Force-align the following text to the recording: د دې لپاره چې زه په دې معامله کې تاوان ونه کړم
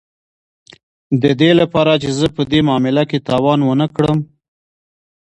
د 1.21 1.23
دې 1.39 1.51
لپاره 1.59 1.93
چې 2.01 2.09
زه 2.17 2.27
په 2.35 2.41
دې 2.51 2.59
معامله 2.67 3.03
کې 3.09 3.25
تاوان 3.27 3.59
ونه 3.63 3.87
کړم 3.95 4.19